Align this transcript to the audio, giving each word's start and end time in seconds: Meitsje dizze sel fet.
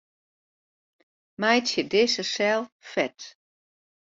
Meitsje 1.41 1.81
dizze 1.91 2.23
sel 2.33 2.61
fet. 2.91 3.19